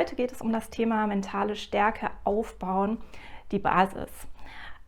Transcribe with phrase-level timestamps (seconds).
[0.00, 2.96] heute geht es um das Thema mentale Stärke aufbauen,
[3.52, 4.10] die Basis.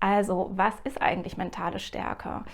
[0.01, 2.45] Also, was ist eigentlich mentale Stärke?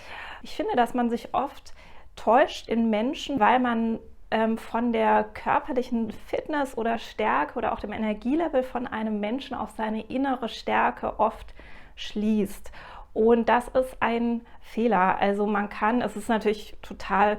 [0.41, 1.73] Ich finde, dass man sich oft
[2.17, 7.93] täuscht in Menschen, weil man ähm, von der körperlichen Fitness oder Stärke oder auch dem
[7.93, 11.53] Energielevel von einem Menschen auf seine innere Stärke oft
[11.95, 12.73] schließt.
[13.13, 15.17] Und das ist ein Fehler.
[15.17, 17.37] Also man kann, es ist natürlich total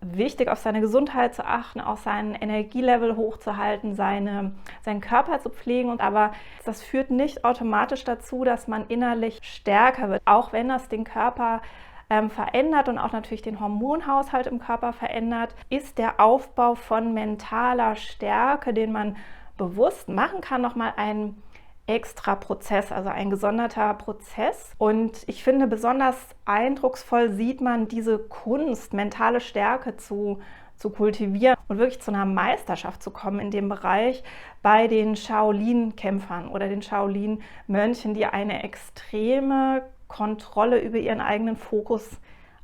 [0.00, 4.52] wichtig, auf seine Gesundheit zu achten, auch sein Energielevel hochzuhalten, seine,
[4.82, 5.98] seinen Körper zu pflegen.
[6.00, 6.32] Aber
[6.64, 11.62] das führt nicht automatisch dazu, dass man innerlich stärker wird, auch wenn das den Körper
[12.10, 17.96] ähm, verändert und auch natürlich den Hormonhaushalt im Körper verändert, ist der Aufbau von mentaler
[17.96, 19.16] Stärke, den man
[19.56, 21.42] bewusst machen kann, nochmal ein
[21.88, 24.72] extra Prozess, also ein gesonderter Prozess.
[24.78, 30.38] Und ich finde, besonders eindrucksvoll sieht man diese Kunst, mentale Stärke zu,
[30.76, 34.22] zu kultivieren und wirklich zu einer Meisterschaft zu kommen in dem Bereich
[34.62, 42.20] bei den Shaolin-Kämpfern oder den Shaolin-Mönchen, die eine extreme Kontrolle über ihren eigenen Fokus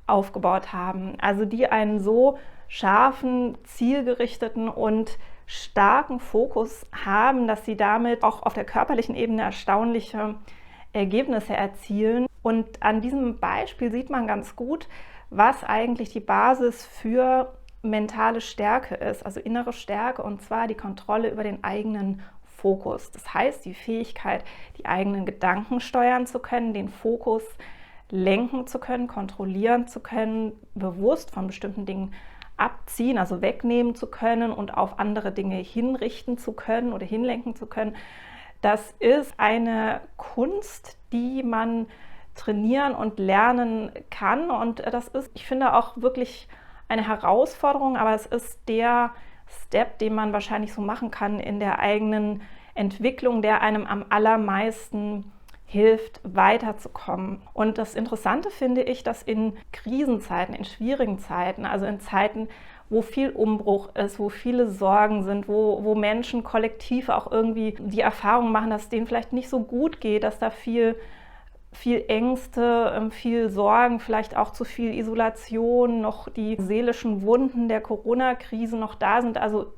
[0.07, 1.17] aufgebaut haben.
[1.21, 2.39] Also die einen so
[2.69, 10.37] scharfen, zielgerichteten und starken Fokus haben, dass sie damit auch auf der körperlichen Ebene erstaunliche
[10.93, 12.27] Ergebnisse erzielen.
[12.43, 14.89] Und an diesem Beispiel sieht man ganz gut,
[15.31, 21.31] was eigentlich die Basis für mentale Stärke ist, also innere Stärke, und zwar die Kontrolle
[21.31, 23.11] über den eigenen Fokus.
[23.11, 24.45] Das heißt, die Fähigkeit,
[24.79, 27.43] die eigenen Gedanken steuern zu können, den Fokus
[28.11, 32.15] lenken zu können, kontrollieren zu können, bewusst von bestimmten Dingen
[32.57, 37.67] abziehen, also wegnehmen zu können und auf andere Dinge hinrichten zu können oder hinlenken zu
[37.67, 37.97] können.
[38.61, 41.87] Das ist eine Kunst, die man
[42.35, 44.51] trainieren und lernen kann.
[44.51, 46.49] Und das ist, ich finde, auch wirklich
[46.89, 49.13] eine Herausforderung, aber es ist der
[49.47, 52.43] Step, den man wahrscheinlich so machen kann in der eigenen
[52.75, 55.31] Entwicklung, der einem am allermeisten
[55.75, 57.43] hilft, weiterzukommen.
[57.53, 62.49] Und das Interessante finde ich, dass in Krisenzeiten, in schwierigen Zeiten, also in Zeiten,
[62.91, 68.03] wo viel Umbruch ist, wo viele Sorgen sind, wo, wo Menschen kollektiv auch irgendwie die
[68.03, 70.95] Erfahrung machen, dass es denen vielleicht nicht so gut geht, dass da viel,
[71.73, 77.81] viel Ängste, ähm, viel Sorgen, vielleicht auch zu viel Isolation, noch die seelischen Wunden der
[77.81, 79.39] Corona-Krise noch da sind.
[79.39, 79.73] Also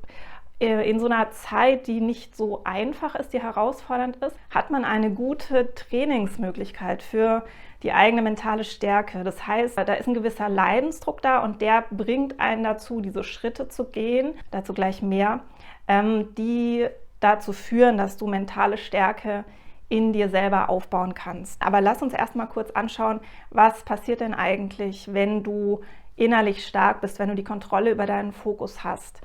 [0.59, 5.11] in so einer Zeit, die nicht so einfach ist, die herausfordernd ist, hat man eine
[5.11, 7.45] gute Trainingsmöglichkeit für
[7.83, 9.23] die eigene mentale Stärke.
[9.23, 13.67] Das heißt, da ist ein gewisser Leidensdruck da und der bringt einen dazu, diese Schritte
[13.67, 15.41] zu gehen, dazu gleich mehr,
[15.87, 16.87] ähm, die
[17.19, 19.45] dazu führen, dass du mentale Stärke
[19.89, 21.61] in dir selber aufbauen kannst.
[21.61, 25.81] Aber lass uns erstmal kurz anschauen, was passiert denn eigentlich, wenn du
[26.15, 29.21] innerlich stark bist, wenn du die Kontrolle über deinen Fokus hast.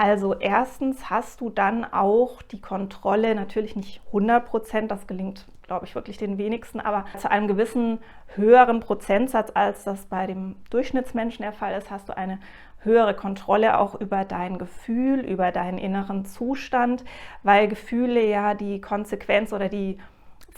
[0.00, 5.84] Also erstens hast du dann auch die Kontrolle, natürlich nicht 100 Prozent, das gelingt, glaube
[5.84, 11.42] ich, wirklich den wenigsten, aber zu einem gewissen höheren Prozentsatz, als das bei dem Durchschnittsmenschen
[11.42, 12.38] der Fall ist, hast du eine
[12.78, 17.04] höhere Kontrolle auch über dein Gefühl, über deinen inneren Zustand,
[17.42, 19.98] weil Gefühle ja die Konsequenz oder die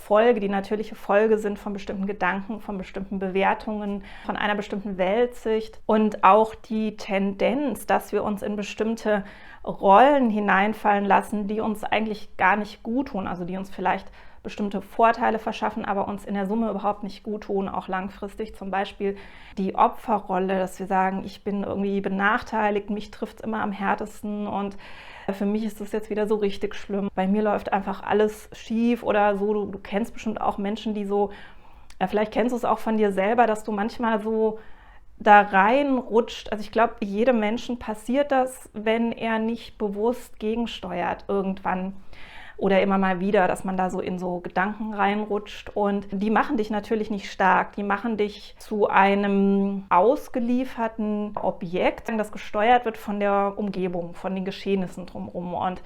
[0.03, 5.81] Folge, die natürliche Folge sind von bestimmten Gedanken, von bestimmten Bewertungen, von einer bestimmten Weltsicht
[5.87, 9.25] und auch die Tendenz, dass wir uns in bestimmte
[9.65, 14.11] Rollen hineinfallen lassen, die uns eigentlich gar nicht gut tun, also die uns vielleicht
[14.43, 18.57] bestimmte Vorteile verschaffen, aber uns in der Summe überhaupt nicht gut tun, auch langfristig.
[18.57, 19.17] Zum Beispiel
[19.57, 24.49] die Opferrolle, dass wir sagen, ich bin irgendwie benachteiligt, mich trifft es immer am härtesten
[24.49, 24.77] und
[25.31, 27.09] für mich ist das jetzt wieder so richtig schlimm.
[27.15, 29.55] Bei mir läuft einfach alles schief oder so.
[29.55, 31.31] Du, du kennst bestimmt auch Menschen, die so,
[32.01, 34.59] ja, vielleicht kennst du es auch von dir selber, dass du manchmal so
[35.19, 36.51] da reinrutscht.
[36.51, 41.95] Also ich glaube, jedem Menschen passiert das, wenn er nicht bewusst gegensteuert irgendwann
[42.63, 45.71] oder immer mal wieder, dass man da so in so Gedanken reinrutscht.
[45.75, 47.73] Und die machen dich natürlich nicht stark.
[47.75, 54.45] Die machen dich zu einem ausgelieferten Objekt, das gesteuert wird von der Umgebung, von den
[54.45, 55.55] Geschehnissen drumherum.
[55.55, 55.83] Und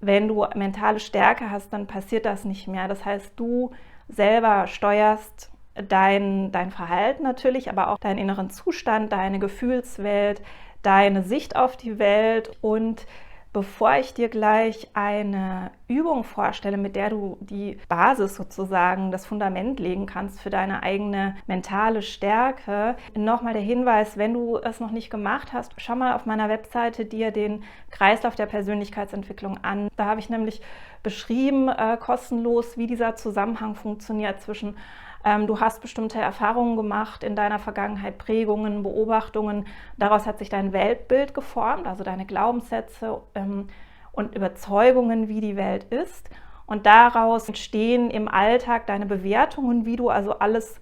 [0.00, 2.88] wenn du mentale Stärke hast, dann passiert das nicht mehr.
[2.88, 3.70] Das heißt, du
[4.08, 10.42] selber steuerst dein, dein Verhalten natürlich, aber auch deinen inneren Zustand, deine Gefühlswelt,
[10.82, 13.06] deine Sicht auf die Welt und
[13.52, 19.78] Bevor ich dir gleich eine Übung vorstelle, mit der du die Basis sozusagen, das Fundament
[19.78, 25.10] legen kannst für deine eigene mentale Stärke, nochmal der Hinweis, wenn du es noch nicht
[25.10, 29.88] gemacht hast, schau mal auf meiner Webseite dir den Kreislauf der Persönlichkeitsentwicklung an.
[29.96, 30.62] Da habe ich nämlich
[31.02, 34.78] beschrieben, äh, kostenlos, wie dieser Zusammenhang funktioniert zwischen
[35.24, 39.66] ähm, du hast bestimmte Erfahrungen gemacht in deiner Vergangenheit, Prägungen, Beobachtungen.
[39.96, 43.20] Daraus hat sich dein Weltbild geformt, also deine Glaubenssätze.
[43.34, 43.68] Ähm,
[44.12, 46.28] und Überzeugungen, wie die Welt ist.
[46.66, 50.80] Und daraus entstehen im Alltag deine Bewertungen, wie du also alles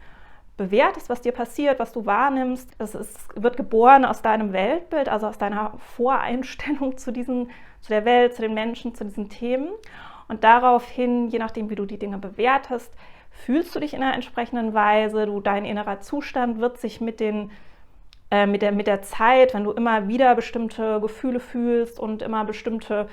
[0.56, 2.70] bewertest, was dir passiert, was du wahrnimmst.
[2.78, 7.50] Es ist, wird geboren aus deinem Weltbild, also aus deiner Voreinstellung zu, diesen,
[7.80, 9.70] zu der Welt, zu den Menschen, zu diesen Themen.
[10.28, 12.92] Und daraufhin, je nachdem, wie du die Dinge bewertest,
[13.44, 15.26] fühlst du dich in einer entsprechenden Weise.
[15.26, 17.50] Du, dein innerer Zustand wird sich mit, den,
[18.30, 22.44] äh, mit, der, mit der Zeit, wenn du immer wieder bestimmte Gefühle fühlst und immer
[22.44, 23.08] bestimmte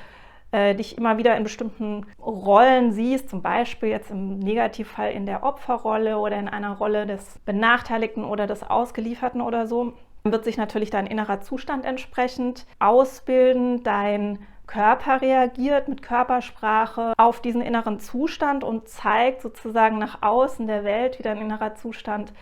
[0.51, 5.43] äh, dich immer wieder in bestimmten Rollen siehst, zum Beispiel jetzt im Negativfall in der
[5.43, 9.93] Opferrolle oder in einer Rolle des Benachteiligten oder des Ausgelieferten oder so,
[10.23, 17.61] wird sich natürlich dein innerer Zustand entsprechend ausbilden, dein Körper reagiert mit Körpersprache auf diesen
[17.61, 22.33] inneren Zustand und zeigt sozusagen nach außen der Welt, wie dein innerer Zustand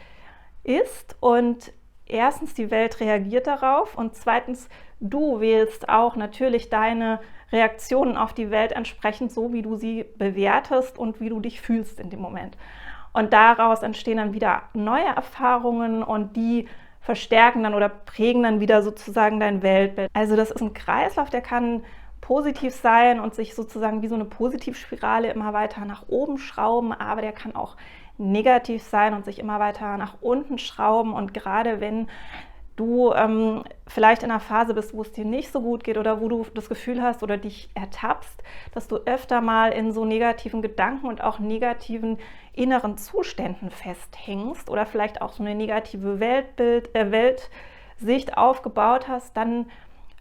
[0.64, 1.16] ist.
[1.20, 1.72] Und
[2.08, 4.68] erstens, die Welt reagiert darauf und zweitens,
[5.00, 7.20] du wählst auch natürlich deine
[7.52, 12.00] Reaktionen auf die Welt entsprechend so, wie du sie bewertest und wie du dich fühlst
[12.00, 12.58] in dem Moment.
[13.14, 16.68] Und daraus entstehen dann wieder neue Erfahrungen und die
[17.00, 20.10] verstärken dann oder prägen dann wieder sozusagen dein Weltbild.
[20.14, 21.84] Also das ist ein Kreislauf, der kann
[22.26, 27.22] positiv sein und sich sozusagen wie so eine Positivspirale immer weiter nach oben schrauben, aber
[27.22, 27.78] der kann auch
[28.18, 31.14] negativ sein und sich immer weiter nach unten schrauben.
[31.14, 32.08] Und gerade wenn
[32.78, 36.20] du ähm, vielleicht in einer Phase bist, wo es dir nicht so gut geht oder
[36.20, 38.42] wo du das Gefühl hast oder dich ertappst,
[38.74, 42.18] dass du öfter mal in so negativen Gedanken und auch negativen
[42.54, 49.68] inneren Zuständen festhängst oder vielleicht auch so eine negative Weltbild, äh, Weltsicht aufgebaut hast, dann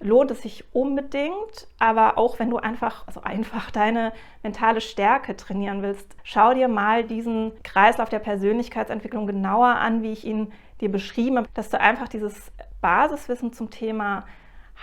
[0.01, 4.13] lohnt es sich unbedingt, aber auch wenn du einfach, also einfach deine
[4.43, 10.25] mentale Stärke trainieren willst, schau dir mal diesen Kreislauf der Persönlichkeitsentwicklung genauer an, wie ich
[10.25, 14.25] ihn dir beschrieben habe, dass du einfach dieses Basiswissen zum Thema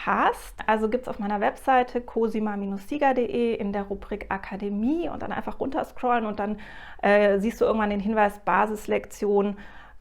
[0.05, 0.55] hast.
[0.65, 6.25] Also gibt es auf meiner Webseite cosima-sieger.de in der Rubrik Akademie und dann einfach runterscrollen
[6.25, 6.59] und dann
[7.01, 9.57] äh, siehst du irgendwann den Hinweis Basislektion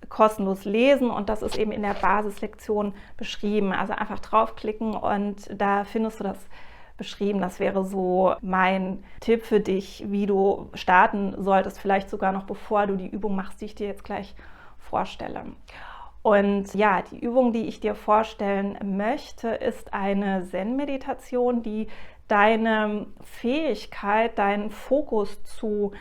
[0.08, 3.73] kostenlos lesen und das ist eben in der Basislektion beschrieben.
[3.73, 6.38] Also einfach draufklicken und da findest du das
[6.97, 7.41] beschrieben.
[7.41, 12.87] Das wäre so mein Tipp für dich, wie du starten solltest, vielleicht sogar noch bevor
[12.87, 14.35] du die Übung machst, die ich dir jetzt gleich
[14.79, 15.44] vorstelle.
[16.23, 21.88] Und ja, die Übung, die ich dir vorstellen möchte, ist eine Zen-Meditation, die
[22.29, 25.93] deine Fähigkeit, deinen Fokus zu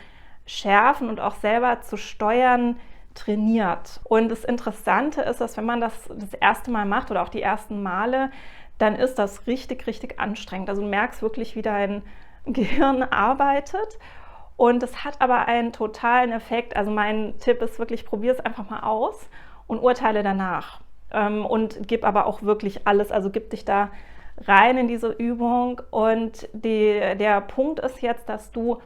[0.44, 2.78] schärfen und auch selber zu steuern,
[3.14, 4.00] trainiert.
[4.04, 7.42] Und das Interessante ist, dass wenn man das das erste Mal macht oder auch die
[7.42, 8.30] ersten Male,
[8.78, 10.68] dann ist das richtig, richtig anstrengend.
[10.68, 12.02] Also du merkst wirklich, wie dein
[12.46, 13.98] Gehirn arbeitet.
[14.56, 16.76] Und es hat aber einen totalen Effekt.
[16.76, 19.28] Also mein Tipp ist wirklich, probier es einfach mal aus
[19.66, 20.80] und urteile danach.
[21.12, 23.90] Ähm, und gib aber auch wirklich alles, also gib dich da
[24.46, 25.80] rein in diese Übung.
[25.90, 28.80] Und die, der Punkt ist jetzt, dass du,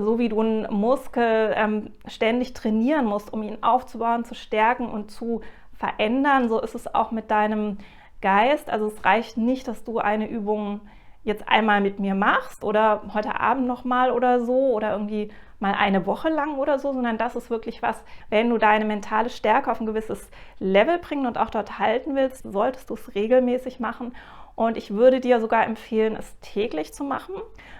[0.00, 5.10] so wie du einen Muskel ähm, ständig trainieren musst, um ihn aufzubauen, zu stärken und
[5.10, 5.40] zu
[5.74, 7.78] verändern, so ist es auch mit deinem
[8.20, 8.70] Geist.
[8.70, 10.80] Also es reicht nicht, dass du eine Übung
[11.22, 15.30] jetzt einmal mit mir machst oder heute Abend nochmal oder so oder irgendwie
[15.60, 19.28] mal eine Woche lang oder so, sondern das ist wirklich was, wenn du deine mentale
[19.28, 23.80] Stärke auf ein gewisses Level bringen und auch dort halten willst, solltest du es regelmäßig
[23.80, 24.14] machen.
[24.58, 27.36] Und ich würde dir sogar empfehlen, es täglich zu machen.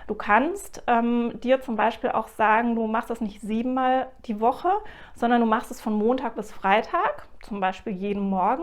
[0.06, 4.70] Du kannst ähm, dir zum Beispiel auch sagen, du machst das nicht siebenmal die Woche,
[5.16, 8.62] sondern du machst es von Montag bis Freitag, zum Beispiel jeden Morgen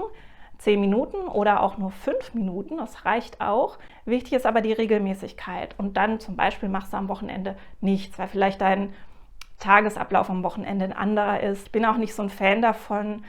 [0.59, 3.79] zehn Minuten oder auch nur fünf Minuten, das reicht auch.
[4.05, 5.75] Wichtig ist aber die Regelmäßigkeit.
[5.77, 8.93] Und dann zum Beispiel machst du am Wochenende nichts, weil vielleicht dein
[9.59, 11.65] Tagesablauf am Wochenende ein anderer ist.
[11.65, 13.25] Ich bin auch nicht so ein Fan davon,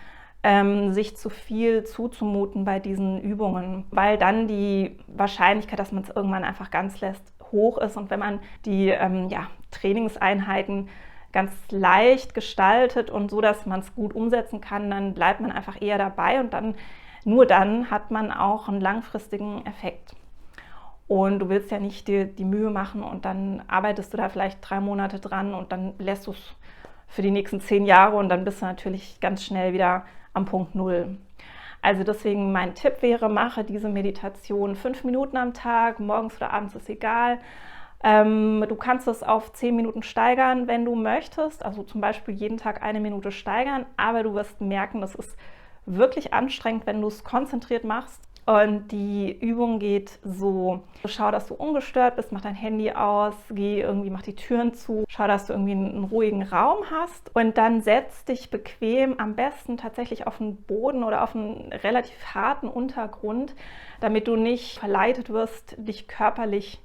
[0.47, 6.11] ähm, sich zu viel zuzumuten bei diesen Übungen, weil dann die Wahrscheinlichkeit, dass man es
[6.11, 7.97] irgendwann einfach ganz lässt, hoch ist.
[7.97, 10.89] Und wenn man die ähm, ja, Trainingseinheiten
[11.33, 15.83] ganz leicht gestaltet und so, dass man es gut umsetzen kann, dann bleibt man einfach
[15.83, 16.77] eher dabei und dann
[17.25, 20.15] nur dann hat man auch einen langfristigen Effekt.
[21.09, 24.59] Und du willst ja nicht dir die Mühe machen und dann arbeitest du da vielleicht
[24.63, 26.55] drei Monate dran und dann lässt du es
[27.09, 30.05] für die nächsten zehn Jahre und dann bist du natürlich ganz schnell wieder
[30.37, 31.17] am Punkt Null.
[31.83, 36.75] Also deswegen mein Tipp wäre, mache diese Meditation fünf Minuten am Tag, morgens oder abends
[36.75, 37.39] ist egal.
[38.03, 41.65] Ähm, du kannst es auf zehn Minuten steigern, wenn du möchtest.
[41.65, 45.37] Also zum Beispiel jeden Tag eine Minute steigern, aber du wirst merken, das ist
[45.87, 48.21] wirklich anstrengend, wenn du es konzentriert machst.
[48.47, 53.81] Und die Übung geht so: Schau, dass du ungestört bist, mach dein Handy aus, geh
[53.81, 57.81] irgendwie, mach die Türen zu, schau, dass du irgendwie einen, ruhigen Raum hast und dann
[57.81, 63.57] setz dich bequem, am besten tatsächlich auf den Boden oder auf einen relativ harten Untergrund,
[64.01, 66.81] damit du nicht verleitet wirst, dich körperlich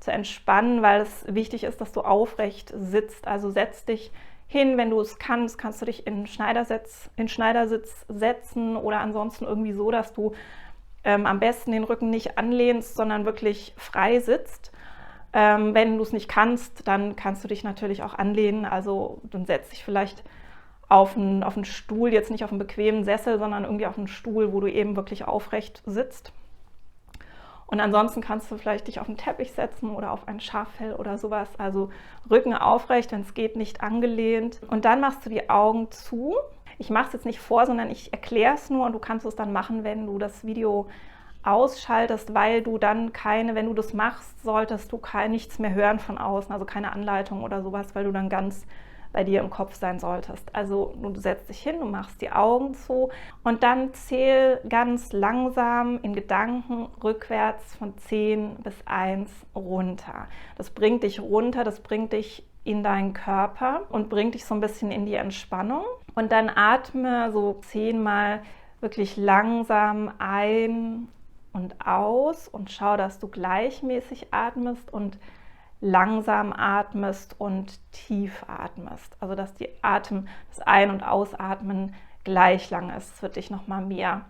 [0.00, 3.28] zu entspannen, weil es wichtig ist, dass du aufrecht sitzt.
[3.28, 4.10] Also setz dich
[4.46, 9.44] hin, wenn du es kannst, kannst du dich in Schneidersitz, in Schneidersitz setzen oder ansonsten
[9.44, 10.32] irgendwie so, dass du
[11.04, 14.72] ähm, am besten den Rücken nicht anlehnst, sondern wirklich frei sitzt.
[15.32, 18.64] Ähm, wenn du es nicht kannst, dann kannst du dich natürlich auch anlehnen.
[18.64, 20.22] Also dann setz dich vielleicht
[20.88, 24.08] auf einen, auf einen Stuhl, jetzt nicht auf einen bequemen Sessel, sondern irgendwie auf einen
[24.08, 26.32] Stuhl, wo du eben wirklich aufrecht sitzt.
[27.66, 31.16] Und ansonsten kannst du vielleicht dich auf einen Teppich setzen oder auf ein Schaffell oder
[31.16, 31.48] sowas.
[31.58, 31.90] Also
[32.30, 34.60] Rücken aufrecht, wenn es geht, nicht angelehnt.
[34.68, 36.34] Und dann machst du die Augen zu.
[36.78, 39.36] Ich mache es jetzt nicht vor, sondern ich erkläre es nur und du kannst es
[39.36, 40.86] dann machen, wenn du das Video
[41.42, 45.98] ausschaltest, weil du dann keine, wenn du das machst, solltest du kein, nichts mehr hören
[45.98, 48.64] von außen, also keine Anleitung oder sowas, weil du dann ganz
[49.12, 50.54] bei dir im Kopf sein solltest.
[50.54, 53.10] Also du setzt dich hin, du machst die Augen zu
[53.44, 60.28] und dann zähl ganz langsam in Gedanken rückwärts von 10 bis 1 runter.
[60.56, 64.60] Das bringt dich runter, das bringt dich in deinen Körper und bringt dich so ein
[64.60, 65.84] bisschen in die Entspannung.
[66.14, 68.42] Und dann atme so zehnmal
[68.80, 71.08] wirklich langsam ein
[71.52, 75.18] und aus und schau, dass du gleichmäßig atmest und
[75.82, 79.14] langsam atmest und tief atmest.
[79.20, 83.12] Also dass die Atem, das Ein- und Ausatmen gleich lang ist.
[83.12, 84.22] Das wird dich nochmal mehr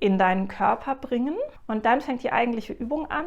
[0.00, 1.36] in deinen Körper bringen.
[1.66, 3.26] Und dann fängt die eigentliche Übung an.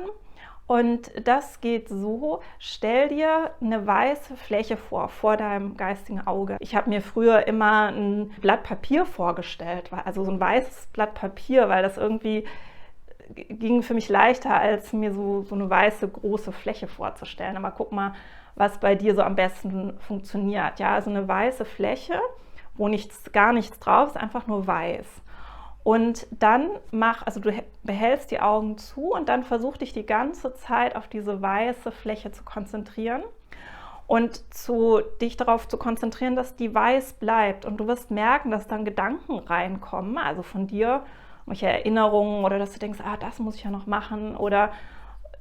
[0.65, 6.57] Und das geht so, stell dir eine weiße Fläche vor, vor deinem geistigen Auge.
[6.59, 11.69] Ich habe mir früher immer ein Blatt Papier vorgestellt, also so ein weißes Blatt Papier,
[11.69, 12.45] weil das irgendwie
[13.35, 17.57] ging für mich leichter, als mir so, so eine weiße große Fläche vorzustellen.
[17.57, 18.13] Aber guck mal,
[18.55, 20.79] was bei dir so am besten funktioniert.
[20.79, 22.19] Ja, also eine weiße Fläche,
[22.75, 25.07] wo nichts, gar nichts drauf ist, einfach nur weiß.
[25.83, 27.51] Und dann mach, also du
[27.83, 32.31] behältst die Augen zu und dann versuch dich die ganze Zeit auf diese weiße Fläche
[32.31, 33.23] zu konzentrieren
[34.05, 37.63] und zu, dich darauf zu konzentrieren, dass die weiß bleibt.
[37.65, 41.03] Und du wirst merken, dass dann Gedanken reinkommen, also von dir
[41.49, 44.71] irgendwelche Erinnerungen oder dass du denkst, ah, das muss ich ja noch machen oder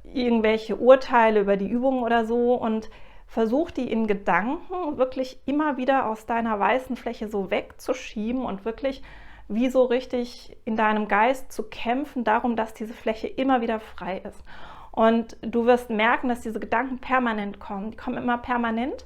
[0.03, 2.89] irgendwelche Urteile über die Übung oder so und
[3.27, 9.03] versuch die in Gedanken wirklich immer wieder aus deiner weißen Fläche so wegzuschieben und wirklich
[9.47, 14.17] wie so richtig in deinem Geist zu kämpfen darum, dass diese Fläche immer wieder frei
[14.17, 14.43] ist.
[14.91, 17.91] Und du wirst merken, dass diese Gedanken permanent kommen.
[17.91, 19.05] Die kommen immer permanent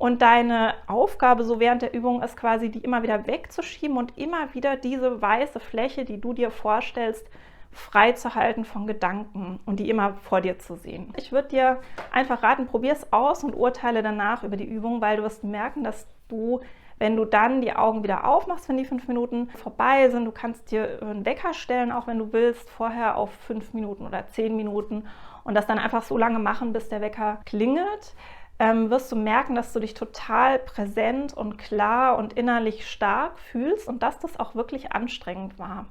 [0.00, 4.54] und deine Aufgabe so während der Übung ist quasi, die immer wieder wegzuschieben und immer
[4.54, 7.28] wieder diese weiße Fläche, die du dir vorstellst,
[7.70, 11.12] freizuhalten von Gedanken und die immer vor dir zu sehen.
[11.18, 11.80] Ich würde dir
[12.12, 15.84] einfach raten, probier es aus und urteile danach über die Übung, weil du wirst merken,
[15.84, 16.62] dass du,
[16.96, 20.70] wenn du dann die Augen wieder aufmachst, wenn die fünf Minuten vorbei sind, du kannst
[20.70, 25.06] dir einen Wecker stellen, auch wenn du willst, vorher auf fünf Minuten oder zehn Minuten
[25.44, 28.14] und das dann einfach so lange machen, bis der Wecker klingelt
[28.60, 33.88] ähm, wirst du merken, dass du dich total präsent und klar und innerlich stark fühlst
[33.88, 35.86] und dass das auch wirklich anstrengend war.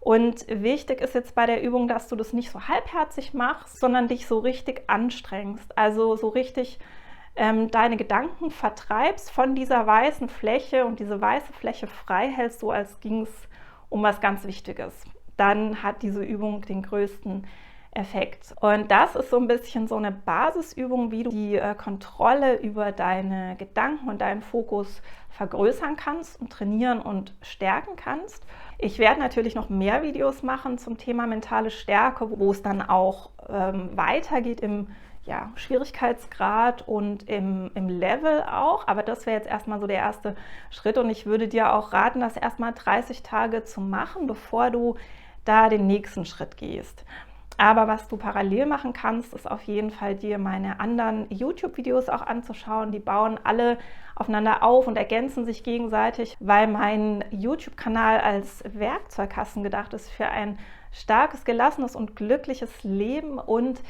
[0.00, 4.08] Und wichtig ist jetzt bei der Übung, dass du das nicht so halbherzig machst, sondern
[4.08, 5.76] dich so richtig anstrengst.
[5.76, 6.78] Also so richtig
[7.36, 12.70] ähm, deine Gedanken vertreibst von dieser weißen Fläche und diese weiße Fläche frei hältst, so
[12.70, 13.48] als ging es
[13.90, 15.04] um was ganz Wichtiges.
[15.36, 17.46] Dann hat diese Übung den größten
[17.98, 18.54] Effekt.
[18.60, 22.92] Und das ist so ein bisschen so eine Basisübung, wie du die äh, Kontrolle über
[22.92, 28.46] deine Gedanken und deinen Fokus vergrößern kannst und trainieren und stärken kannst.
[28.78, 33.30] Ich werde natürlich noch mehr Videos machen zum Thema mentale Stärke, wo es dann auch
[33.48, 34.86] ähm, weitergeht im
[35.24, 38.86] ja, Schwierigkeitsgrad und im, im Level auch.
[38.86, 40.36] Aber das wäre jetzt erstmal so der erste
[40.70, 40.96] Schritt.
[40.96, 44.96] Und ich würde dir auch raten, das erstmal 30 Tage zu machen, bevor du
[45.44, 47.04] da den nächsten Schritt gehst.
[47.60, 52.22] Aber was du parallel machen kannst, ist auf jeden Fall dir meine anderen YouTube-Videos auch
[52.22, 52.92] anzuschauen.
[52.92, 53.78] Die bauen alle
[54.14, 60.56] aufeinander auf und ergänzen sich gegenseitig, weil mein YouTube-Kanal als Werkzeugkasten gedacht ist für ein
[60.92, 63.40] starkes, gelassenes und glückliches Leben.
[63.40, 63.80] Und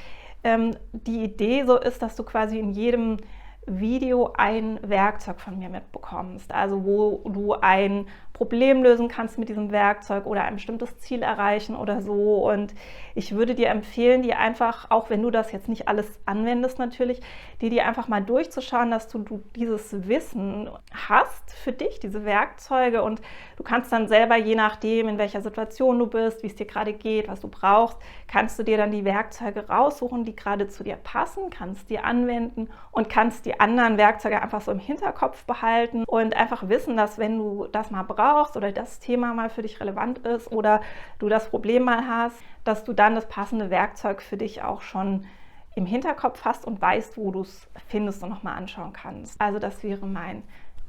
[0.45, 3.19] ähm, die Idee so ist, dass du quasi in jedem
[3.67, 6.53] Video ein Werkzeug von mir mitbekommst.
[6.53, 8.07] Also wo du ein
[8.39, 12.49] Problem lösen kannst mit diesem Werkzeug oder ein bestimmtes Ziel erreichen oder so.
[12.49, 12.73] Und
[13.17, 17.21] ich würde dir empfehlen, dir einfach, auch wenn du das jetzt nicht alles anwendest natürlich,
[17.61, 20.71] dir die einfach mal durchzuschauen, dass du, du dieses Wissen
[21.09, 23.03] hast für dich, diese Werkzeuge.
[23.03, 23.21] Und
[23.57, 26.93] du kannst dann selber, je nachdem, in welcher Situation du bist, wie es dir gerade
[26.93, 30.95] geht, was du brauchst, kannst du dir dann die Werkzeuge raussuchen, die gerade zu dir
[30.95, 36.37] passen, kannst die anwenden und kannst die anderen Werkzeuge einfach so im Hinterkopf behalten und
[36.37, 39.81] einfach wissen, dass wenn du das mal brauchst, brauchst oder das Thema mal für dich
[39.81, 40.81] relevant ist oder
[41.19, 45.27] du das Problem mal hast, dass du dann das passende Werkzeug für dich auch schon
[45.75, 49.41] im Hinterkopf hast und weißt, wo du es findest und nochmal anschauen kannst.
[49.41, 50.43] Also das wäre mein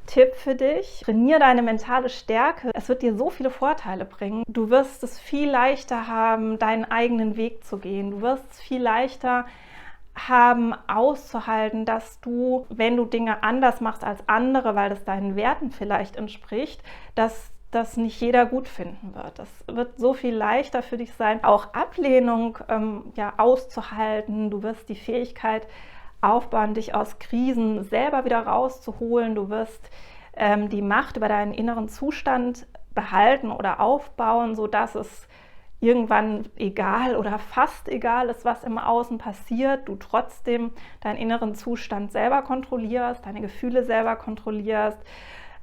[0.08, 1.01] Tipp für dich.
[1.05, 2.72] Trainiere deine mentale Stärke.
[2.74, 4.43] Es wird dir so viele Vorteile bringen.
[4.48, 8.10] Du wirst es viel leichter haben, deinen eigenen Weg zu gehen.
[8.10, 9.48] Du wirst es viel leichter haben,
[10.88, 16.16] auszuhalten, dass du, wenn du Dinge anders machst als andere, weil das deinen Werten vielleicht
[16.16, 16.84] entspricht,
[17.16, 19.38] dass das nicht jeder gut finden wird.
[19.38, 24.50] Das wird so viel leichter für dich sein, auch Ablehnung ähm, ja, auszuhalten.
[24.50, 25.68] Du wirst die Fähigkeit
[26.22, 29.36] aufbauen, dich aus Krisen selber wieder rauszuholen.
[29.36, 29.90] Du wirst
[30.36, 35.28] ähm, die Macht über deinen inneren Zustand behalten oder aufbauen, sodass es
[35.82, 40.72] irgendwann egal oder fast egal ist, was im Außen passiert, du trotzdem
[41.02, 45.00] deinen inneren Zustand selber kontrollierst, deine Gefühle selber kontrollierst.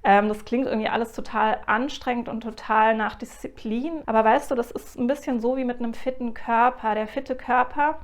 [0.04, 4.02] Ähm, das klingt irgendwie alles total anstrengend und total nach Disziplin.
[4.06, 6.94] Aber weißt du, das ist ein bisschen so wie mit einem fitten Körper.
[6.94, 7.98] Der fitte Körper,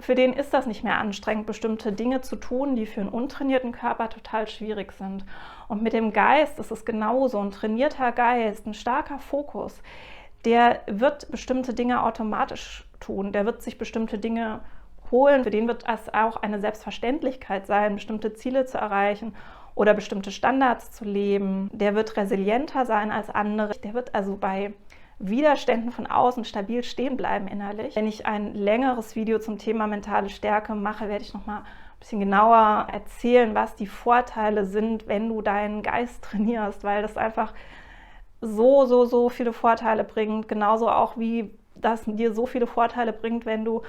[0.00, 3.72] für den ist das nicht mehr anstrengend, bestimmte Dinge zu tun, die für einen untrainierten
[3.72, 5.24] Körper total schwierig sind.
[5.68, 7.38] Und mit dem Geist ist es genauso.
[7.38, 9.80] Ein trainierter Geist, ein starker Fokus,
[10.48, 13.32] der wird bestimmte Dinge automatisch tun.
[13.32, 14.60] Der wird sich bestimmte Dinge
[15.10, 15.44] holen.
[15.44, 19.36] Für den wird es auch eine Selbstverständlichkeit sein, bestimmte Ziele zu erreichen
[19.74, 21.68] oder bestimmte Standards zu leben.
[21.70, 23.74] Der wird resilienter sein als andere.
[23.84, 24.72] Der wird also bei
[25.18, 27.94] Widerständen von außen stabil stehen bleiben innerlich.
[27.94, 32.00] Wenn ich ein längeres Video zum Thema mentale Stärke mache, werde ich noch mal ein
[32.00, 37.52] bisschen genauer erzählen, was die Vorteile sind, wenn du deinen Geist trainierst, weil das einfach
[38.40, 40.48] so, so, so viele Vorteile bringt.
[40.48, 43.82] Genauso auch wie das dir so viele Vorteile bringt, wenn du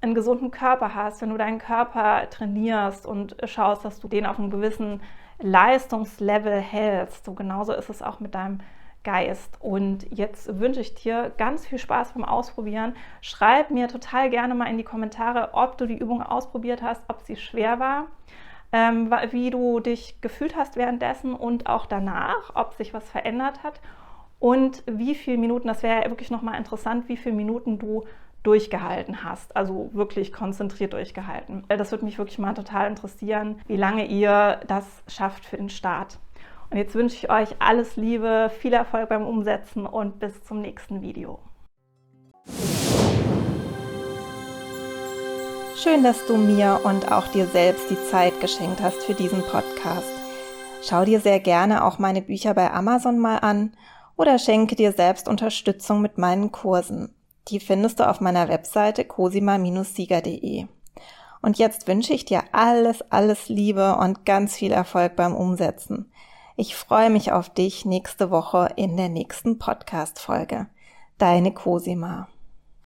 [0.00, 4.38] einen gesunden Körper hast, wenn du deinen Körper trainierst und schaust, dass du den auf
[4.38, 5.02] einem gewissen
[5.40, 7.24] Leistungslevel hältst.
[7.24, 8.60] So genauso ist es auch mit deinem
[9.04, 9.56] Geist.
[9.60, 12.94] Und jetzt wünsche ich dir ganz viel Spaß beim Ausprobieren.
[13.20, 17.22] Schreib mir total gerne mal in die Kommentare, ob du die Übung ausprobiert hast, ob
[17.22, 18.06] sie schwer war
[18.72, 23.80] ähm, wie du dich gefühlt hast währenddessen und auch danach, ob sich was verändert hat
[24.40, 28.04] und wie viele Minuten, das wäre wirklich nochmal interessant, wie viele Minuten du
[28.42, 31.64] durchgehalten hast, also wirklich konzentriert durchgehalten.
[31.68, 36.18] Das würde mich wirklich mal total interessieren, wie lange ihr das schafft für den Start.
[36.70, 41.02] Und jetzt wünsche ich euch alles Liebe, viel Erfolg beim Umsetzen und bis zum nächsten
[41.02, 41.38] Video.
[45.76, 50.10] Schön, dass du mir und auch dir selbst die Zeit geschenkt hast für diesen Podcast.
[50.82, 53.72] Schau dir sehr gerne auch meine Bücher bei Amazon mal an
[54.20, 57.14] oder schenke dir selbst Unterstützung mit meinen Kursen.
[57.48, 60.66] Die findest du auf meiner Webseite cosima-sieger.de.
[61.40, 66.12] Und jetzt wünsche ich dir alles, alles Liebe und ganz viel Erfolg beim Umsetzen.
[66.56, 70.66] Ich freue mich auf dich nächste Woche in der nächsten Podcast-Folge.
[71.16, 72.28] Deine Cosima.